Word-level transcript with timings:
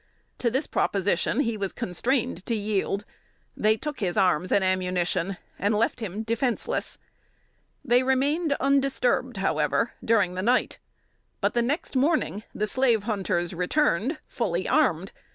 To 0.39 0.49
this 0.49 0.65
proposition 0.65 1.41
he 1.41 1.55
was 1.57 1.71
constrained 1.71 2.43
to 2.47 2.55
yield. 2.55 3.05
They 3.55 3.77
took 3.77 3.99
his 3.99 4.17
arms 4.17 4.51
and 4.51 4.63
ammunition, 4.63 5.37
and 5.59 5.75
left 5.75 5.99
him 5.99 6.23
defenseless. 6.23 6.97
They 7.85 8.01
remained 8.01 8.53
undisturbed, 8.53 9.37
however, 9.37 9.93
during 10.03 10.33
the 10.33 10.41
night; 10.41 10.79
but 11.39 11.53
the 11.53 11.61
next 11.61 11.95
morning 11.95 12.41
the 12.55 12.65
slave 12.65 13.03
hunters 13.03 13.53
returned, 13.53 14.17
fully 14.27 14.67
armed. 14.67 15.11